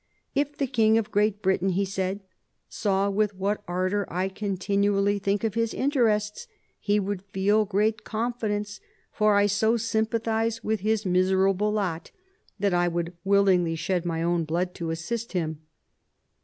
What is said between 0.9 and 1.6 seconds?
of Great